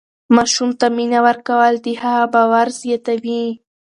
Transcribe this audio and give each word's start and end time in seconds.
ماشوم 0.35 0.69
ته 0.79 0.87
مینه 0.97 1.19
ورکول 1.27 1.73
د 1.85 1.87
هغه 2.01 2.23
باور 2.33 2.67
زیاتوي. 2.81 3.43